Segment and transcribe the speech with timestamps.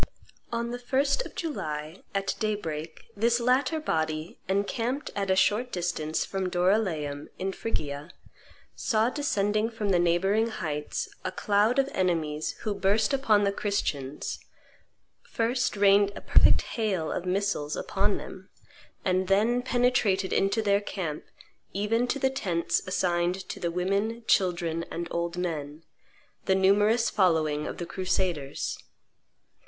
[0.51, 6.25] On the 1st of July, at daybreak, this latter body, encamped at a short distance
[6.25, 8.09] from Doryleum, in Phrygia,
[8.75, 14.39] saw descending from the neighboring heights a cloud of enemies who burst upon the Christians,
[15.21, 18.49] first rained a perfect hail of missiles upon them,
[19.05, 21.25] and then penetrated into their camp,
[21.73, 25.83] even to the tents assigned to the women, children, and old men,
[26.45, 28.79] the numerous following of the crusaders.